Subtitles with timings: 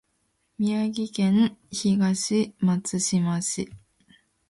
[0.57, 3.71] 宮城県東松島市